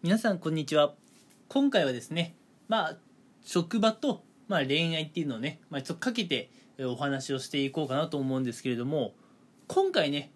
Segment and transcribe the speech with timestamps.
[0.00, 0.94] 皆さんこんにちは。
[1.48, 2.36] 今回はですね
[2.68, 2.96] まあ
[3.44, 9.14] 職場と、まあ、恋愛っていうのをね、まあ、ちょっとかけてお話をしていこうかなと思うんですけれども
[9.66, 10.30] 今回ね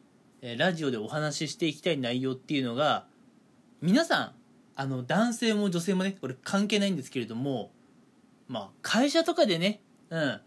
[0.59, 3.07] ラジオでお話ししていきたい内容っていうのが
[3.81, 4.33] 皆さん
[4.75, 7.71] あの男性も女性もねこれ関係ないんですけれども
[8.49, 10.41] まあ会社とかでねうん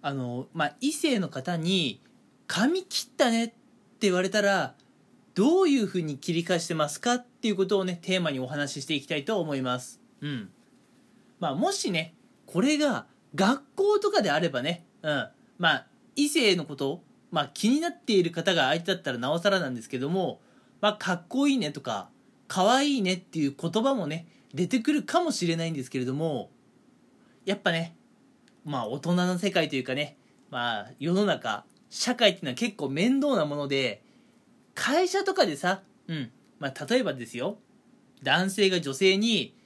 [0.00, 2.00] あのまあ異性の方に
[2.46, 3.54] 「髪切ったね」って
[4.02, 4.76] 言われたら
[5.34, 10.00] どういうふうに切り返してますかっていうことをね、テーマにお話ししていきたいと思います。
[10.20, 10.50] うん。
[11.40, 12.14] まあ、もしね、
[12.46, 15.28] これが学校とかであればね、うん。
[15.58, 15.86] まあ、
[16.16, 17.02] 異性のこと
[17.34, 20.40] まあ、気になっている方が相手だったらなおさらなんですけども、
[20.80, 22.08] まあ、かっこいいねとか、
[22.46, 26.52] かわいいねっていう言葉もね、出てくるかもしれないんですけれども、
[27.44, 27.96] やっぱね、
[28.64, 30.16] まあ、大人の世界というかね、
[30.48, 34.04] まあ、世の中、社会っていうのは結構面倒なもので、
[34.74, 36.30] 会社とかでさ、うん。
[36.58, 37.58] まあ、例えばですよ。
[38.22, 39.56] 男性が女性に、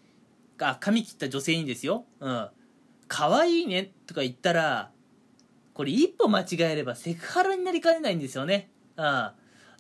[0.60, 2.04] あ、髪切った女性にですよ。
[2.20, 2.48] うん。
[3.06, 4.90] 可愛いねとか言ったら、
[5.74, 8.70] これ一歩間違えればセクハラになりかねないんですよね。
[8.96, 9.30] うん。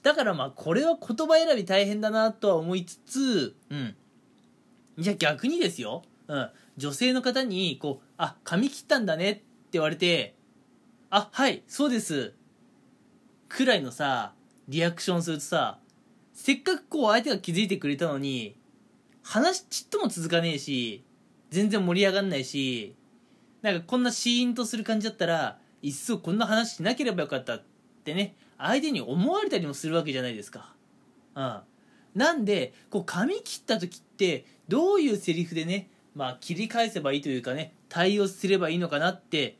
[0.02, 3.96] だからまあ、これは言葉選び大変だなとは思いつつ、うん。
[4.98, 6.02] じゃあ逆にですよ。
[6.28, 6.50] うん。
[6.76, 9.42] 女性の方に、こう、あ、髪切ったんだねって
[9.72, 10.36] 言われて、
[11.10, 12.34] あ、はい、そうです。
[13.48, 14.34] くらいのさ、
[14.68, 15.78] リアクションするとさ、
[16.32, 18.56] せっかくこう相手が気づいてくれたのに、
[19.22, 21.04] 話ちっとも続かねえし、
[21.50, 22.94] 全然盛り上がんないし、
[23.62, 27.64] なんかこんなシーンとする感じだったら、いっそこんな話しなければよかったっ
[28.04, 30.74] てね、相手に思われたりもするわけじゃないですか。
[31.34, 31.60] うん。
[32.14, 39.56] なんで、こう髪切った時って、どういうセリフでね、まあ切り返せばいいというかね、対応すればいいのかなって、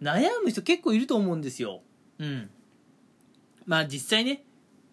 [0.00, 1.82] 悩む人結構いると思うんですよ。
[2.18, 2.50] うん。
[3.68, 4.44] まあ実際ね、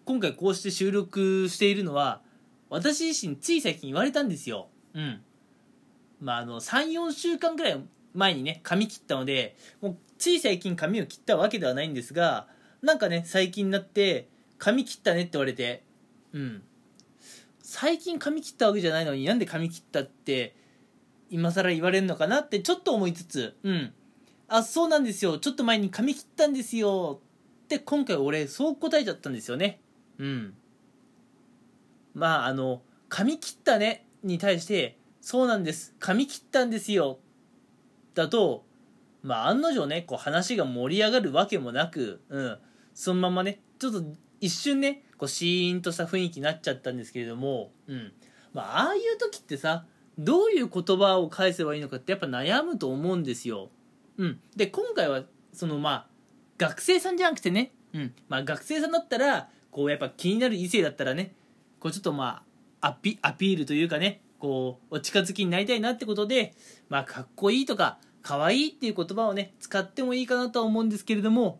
[0.03, 2.21] 今回こうして収録しているのは、
[2.69, 4.67] 私自身つい最近言われたんですよ。
[4.93, 5.21] うん。
[6.19, 7.81] まああの、3、4週間ぐらい
[8.13, 12.49] 前にね、髪切ったので、もうつい最近髪を切ったわけではないんですが、
[12.81, 14.27] なんかね、最近になって、
[14.57, 15.85] 髪切ったねって言われて、
[16.33, 16.61] うん。
[17.61, 20.55] 最近髪切ったわけじゃないのになんで髪切ったって
[21.29, 23.93] 今更言われるのかなってちょっと思いつつ、うん。
[24.49, 25.37] あ、そうなんですよ。
[25.39, 27.21] ちょっと前に髪切ったんですよ
[27.65, 29.81] って今回俺そう答えちゃったんですよね。
[30.19, 30.53] うん。
[32.13, 35.95] まああの髪切ったねに対してそうなんです。
[35.99, 37.19] 髪切ったんですよ。
[38.13, 38.65] だと
[39.23, 42.59] まあ案の定ねこう話が盛り上がるわけもなくうん。
[42.93, 44.03] そのままねちょっと
[44.39, 48.13] 一瞬ねこうシーンとした雰囲気になっちゃったんですけれどもうん。
[48.53, 49.85] まあああいう時ってさ
[50.19, 53.69] どういう言葉を返せばいいのかってやっぱ悩むと思うんですよ。
[54.17, 54.39] うん。
[54.55, 56.14] で今回はそのまあ
[56.57, 58.13] 学生さんじゃなくてね、うん。
[58.29, 61.33] まあ学生さんだったら、こうやっぱ気になる異性だったらね、
[61.79, 62.43] こうちょっとま
[62.81, 66.53] あ、アピアピールというかね、こう、お近づきになりたいなってことで、
[66.89, 71.59] まあかっこいいとか、可愛いっていう言葉をね、使ってもいいかなとは思うんですけれども、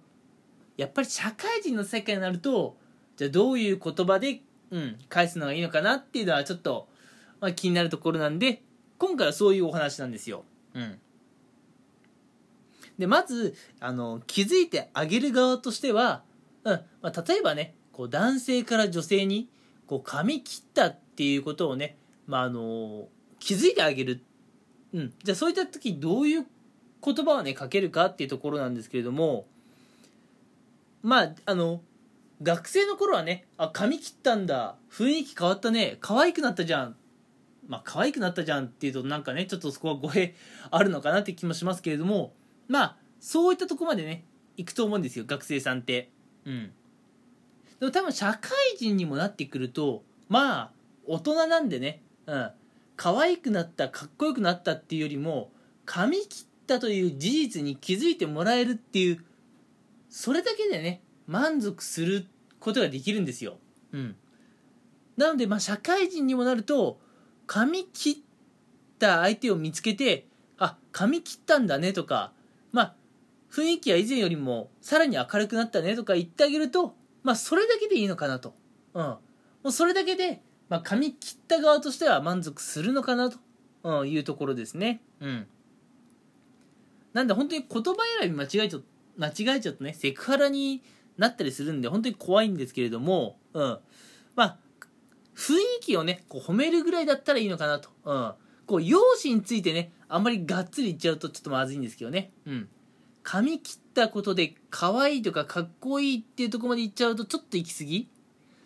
[0.77, 2.77] やっぱり社会人の世界になると、
[3.17, 4.41] じゃあどういう言葉で、
[4.71, 6.87] うん、返すのがいいのかなっていうのはちょっと、
[7.39, 8.61] まあ、気になるところなんで、
[8.97, 10.43] 今回はそういうお話なんですよ。
[10.73, 10.99] うん。
[12.97, 16.23] でまずあの気づいてあげる側としては、
[16.63, 19.49] うんまあ、例えばねこう男性から女性に
[19.87, 21.97] こう髪切ったっていうことをね、
[22.27, 23.07] まあ、あの
[23.39, 24.23] 気づいてあげる、
[24.93, 26.45] うん、じゃあそういった時どういう
[27.03, 29.45] 言葉をねかけるかっていうところなんですけれども
[31.03, 31.81] まああの
[32.41, 36.95] 学生の頃はねあ髪切ったんだ雰囲気変わったね可愛くなったじゃん
[37.67, 40.35] まあ可愛くなったじゃんっていうとなんかねちょっとそこは語弊
[40.71, 42.33] あるのかなって気もしますけれども
[42.67, 44.23] まあそういったとこまでね
[44.57, 46.09] 行くと思うんですよ学生さんって。
[46.45, 46.71] うん。
[47.79, 50.71] でも多分社会人にもなってくるとまあ
[51.05, 52.51] 大人なんでねうん。
[52.95, 55.51] 可愛くなったかっこよくなったっていうよりも
[55.85, 59.23] 髪切ったという事実に気づいてもらえるっていう
[60.09, 62.25] それだけでね満足する
[62.59, 63.57] ことができるんですよ。
[63.91, 64.15] うん。
[65.17, 66.99] なのでまあ社会人にもなると
[67.47, 68.15] 髪切っ
[68.97, 70.25] た相手を見つけて
[70.57, 72.31] あ髪切ったんだねとか
[72.75, 72.95] まあ、
[73.49, 76.93] 雰囲気は以前よりもさらに明るくなったねとか言ってあげると、
[77.23, 78.53] まあ、それだけでいいのかなと。
[78.93, 79.03] うん。
[79.05, 79.19] も
[79.63, 83.37] うそれだけで、まあ、髪切った側としては満足するのかなと、
[83.83, 85.01] うん、いうところですね。
[85.21, 85.47] うん。
[87.13, 88.79] なんで本当に言葉選び間違えちゃ
[89.15, 90.83] 間違えちゃうとね、セクハラに
[91.17, 93.79] なったりするんで、本当に怖いんですけれども、うん。
[94.35, 94.57] まあ、
[95.33, 97.89] 雰囲気をね、こう褒めるぐらいだったらいいのかなと。
[98.03, 98.33] うん。
[98.65, 102.31] こう、容姿についてね、あんまりがっつり言っちゃうとちょっとまずいんですけどね。
[102.45, 102.69] うん。
[103.23, 108.09] 髪切ったことで可愛いとかかっこいいっていうとこまで言っちゃうとちょっと行き過ぎ。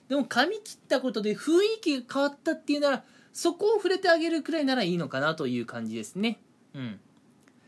[0.09, 6.39] でも髪切ったことで雰囲気が変わったっていうなら、そこを触れてあげるくらいならいいのかなという感じですね。
[6.73, 6.99] うん。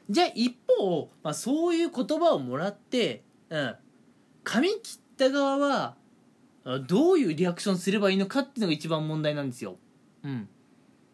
[0.10, 3.76] じゃあ一方、まあ、そういう言葉をもらってうん。
[4.44, 5.96] 髪切った側は
[6.88, 9.78] どういうリアクションすればいいのかっていうのが一番問題なんですよ。
[10.24, 10.50] うん。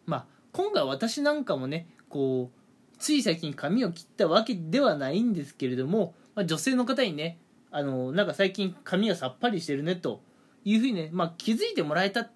[0.06, 2.58] まあ今回私なんかもねこう
[2.98, 7.38] つい最近髪を切ったわけではないんですけれども、まあ、女性の方にね
[7.70, 10.22] あのなんか最近髪がさっぱりしてるねと
[10.64, 12.30] いうふうにね、まあ、気づいてもらえたっ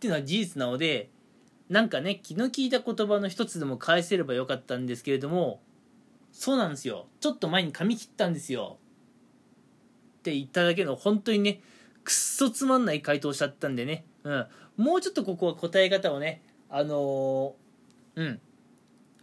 [0.00, 1.10] ていうのは事実なので
[1.68, 5.60] なんかね気の利いた言葉の一つでも返せればよかったんですけれども
[6.32, 7.06] そうなんですよ。
[7.20, 8.78] ちょっと前に髪切ったんですよ。
[10.18, 11.60] って言っただけの本当にね
[12.04, 14.46] くっそつまんない回答しちゃったんでね、うん、
[14.76, 17.52] もうちょっとここは答え方をねあのー、
[18.16, 18.40] うん。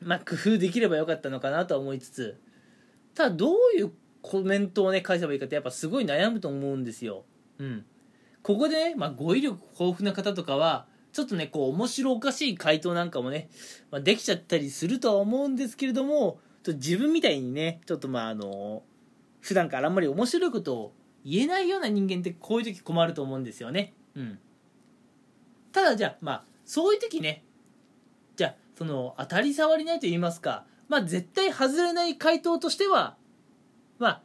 [0.05, 2.39] まあ工夫できればよかったのかなとは思いつつ
[3.15, 3.91] ただどういう
[4.21, 7.25] コメントをね返せばいいかってやっぱすごい悩むと思うんですよ。
[7.59, 7.85] うん。
[8.41, 13.49] ここでね、まあ、語彙力豊富な方とかはちょっとねこう面白おかしい回答なんかもね、
[13.89, 18.83] まあ、できちゃったりするとは思うんですけれどもと自分みたいにねちょっとまああの
[19.41, 20.93] 普段からあんまり面白いことを
[21.23, 23.93] 言えないような人間ってこういう時困ると思うんですよね。
[24.15, 24.39] うん。
[25.71, 27.44] ただじゃあまあそういう時ね
[28.77, 33.15] その当たり障りないと言いますかまあ絶対外れない回答としては
[33.99, 34.21] まあ、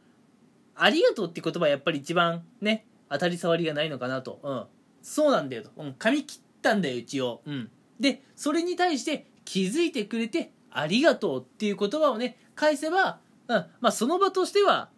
[0.74, 4.40] ありがとうって言葉はやっぱり一番ね、当たり障りがないのかなと。
[4.42, 4.64] うん。
[5.02, 5.70] そうなんだよと。
[5.76, 5.94] うん。
[5.98, 7.42] 髪切ったんだよ、一応。
[7.46, 7.70] うん。
[7.98, 13.18] で、それに対して気づいてくれてありがとうっていう言葉をね、返せば、
[13.48, 13.66] うん。
[13.80, 14.90] まあ、その場としては、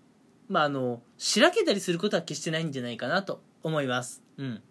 [0.48, 4.22] まあ、あの、しらけたりすることは決してないんじゃないかなと思います。
[4.37, 4.62] うん。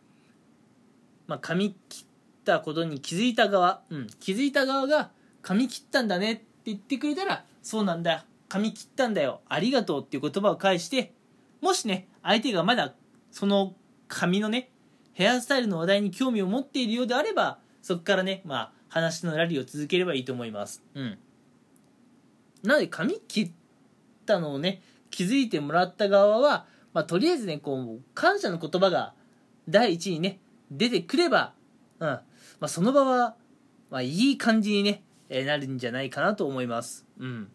[1.27, 2.05] まあ、髪切
[2.41, 4.07] ったことに気づいた側、うん。
[4.19, 5.11] 気づいた側が、
[5.41, 8.25] 髪切ったんだねって言ってくれたら、そうなんだ。
[8.51, 11.13] 髪切ったんだよありがとうっていう言葉を返して
[11.61, 12.93] もしね相手がまだ
[13.31, 13.75] その
[14.09, 14.69] 髪のね
[15.13, 21.17] ヘアスタイルの話題に興味を持っているようであればそこからねまあ話のラリーを続ければいいと思いますうん
[22.61, 23.51] なので髪切っ
[24.25, 29.13] たのをね気づいてもらった側は、まあ、とりあえずねこう感謝の言葉が
[29.69, 30.39] 第一にね
[30.69, 31.53] 出てくれば、
[31.99, 32.19] うん
[32.61, 33.35] まあ、その場は、
[33.89, 37.05] まあ、いい感じにね、えなるんじゃないかなと思います。
[37.19, 37.49] うん。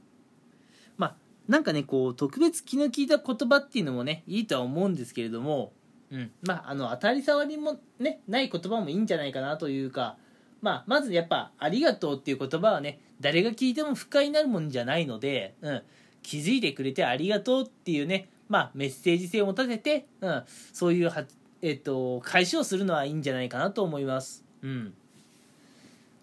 [1.49, 5.73] なんかねこう特別気の利いた言葉っていうのもねいいとは思うんですけれども、
[6.11, 10.17] うん、まああの当たり障りもねない言葉もいいんじゃないかなというか、
[10.61, 15.83] まあ、まずやっぱ「ありがとう」っていう言葉はね誰が聞いても不快になるもんじゃないので、うん、
[16.23, 20.43] 気づいてくれてありがとうっていうね、まあ、メッセージ性を持たせて、うん、
[20.73, 21.25] そういうは、
[21.63, 24.46] えっと、返しをするのはいいんじゃないかなと思います。
[24.67, 24.95] うん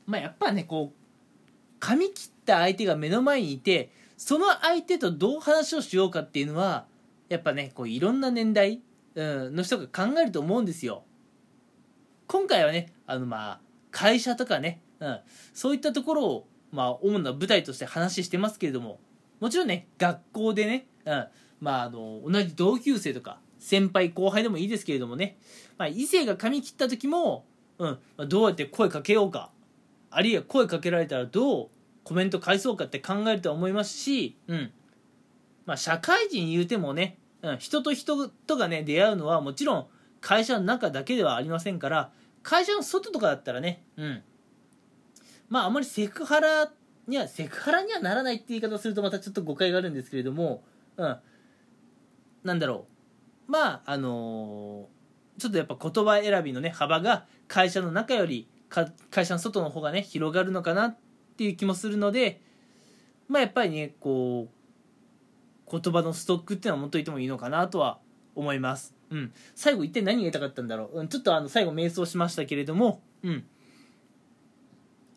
[0.05, 0.95] まあ、やっぱねこう
[1.79, 6.85] 髪切った相手が目の前にいてその相手とどう話をしようかっていうのは
[7.29, 8.81] やっぱねこういろんな年代、
[9.15, 11.03] うん、の人が考えると思うんですよ。
[12.27, 13.59] 今回はねあのまあ
[13.91, 15.19] 会社とかね、うん、
[15.53, 18.99] そういったところをまあ主な舞台として話してますけれども
[19.39, 21.27] もちろんね学校でね、うん、
[21.61, 25.37] まああの同じ同級生とか先輩後輩でもいいですけれどもね、
[25.77, 27.45] まあ、異性が髪切った時も、
[27.79, 27.87] う
[28.25, 29.51] ん、どうやって声かけようか
[30.09, 31.69] あるいは声かけられたらどう
[32.03, 34.71] コメント返そうかって考えるとは思いますし、うん。
[35.65, 39.87] まあ、社会人言うてもね、うん、人と人とがね、出会うのはもちろん
[40.21, 42.11] 会社の中だけではありませんから、
[42.43, 44.23] 会社の外とかだったらね、うん。
[45.49, 46.71] まあ、あまりセクハラ
[47.07, 50.63] には、セクハラにはならないって言い方をするとまたちょっと誤解があるんですけれども、
[50.97, 51.17] うん。
[52.43, 52.85] なんだろ
[53.47, 53.51] う。
[53.51, 54.85] まあ、あのー、
[55.37, 58.47] ちょっとやっぱ言葉選びのね、幅が会社の中より
[59.11, 60.97] 会社の外の方がね、広がるのかなっ
[61.37, 62.41] ていう気もするので
[63.27, 64.47] まあやっぱりねこ
[65.67, 67.99] う言葉のストックっていうのは持っといてもいいのかなとは
[68.35, 68.93] 思います。
[69.09, 73.45] うん、最後一体何が言いたかったんだろう、うん、ちょっとあの最後瞑想しましたけれども、うん、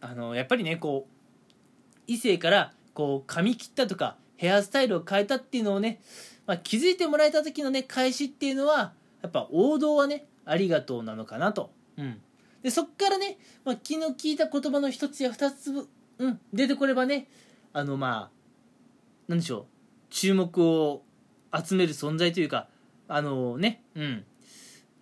[0.03, 6.01] あのやっぱりねこう異性からこう髪切ったとかヘアスタイルを変えたっていうのをね、
[6.47, 8.93] まあ、気づいてもらえた時のね返しっていうのは
[9.23, 12.21] やっぱ王道はねありがとうなのかなと、うん、
[12.63, 17.29] でそっからね、まあ、気の利いた言葉の一つや二つうん、出てこればね、
[17.73, 18.31] あの、まあ、
[19.29, 19.65] なんでしょう、
[20.11, 21.03] 注目を
[21.53, 22.69] 集める存在というか、
[23.09, 24.25] あのね、うん、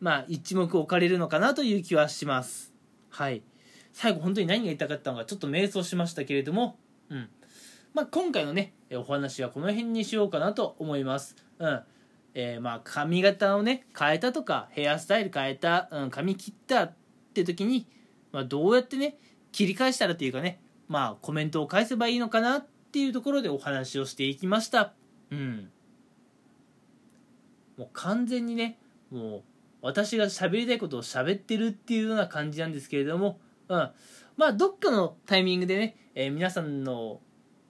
[0.01, 2.73] まあ、一目置かれるのかなという気はします。
[3.11, 3.43] はい。
[3.93, 6.79] 最後、本当に何が言いたかったのか、ちょっと迷走しましたけれども、
[7.11, 7.29] うん。
[7.95, 11.37] まあ、今回のね、お話はこの辺にしようかなと思います。
[11.59, 11.83] うん。
[12.35, 16.95] えー、まあ、髪型をね、変えたとか、ヘアスタイル変えた、うん、髪切ったっ
[17.33, 17.87] て時に、
[18.33, 19.17] まあ、どうやってね、
[19.53, 24.93] 切り返したらっていうかね、まあコメントを返せばいいのかなっていうところでお話をしていきました。
[25.31, 25.71] うん。
[27.77, 28.79] もう完全にね
[29.11, 29.43] もう
[29.83, 33.39] 私が喋りたいことを喋ってるっていうような感じなんですけれども
[33.69, 33.91] うん。
[34.37, 37.21] まあどっかのタイミングでね、えー皆さんの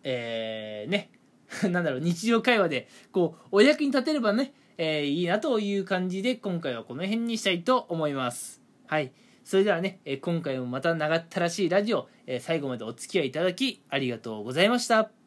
[0.02, 1.10] えーね
[1.70, 8.62] なんだろう日常会話でこうお役に立てればね、えーいいなという感じで今回はこの辺にしたいと思います。
[8.86, 9.12] はい。
[9.44, 15.23] それではね、え今回もまた長ったらしいラジオ、え最後までお付き合いいただきありがとうございました。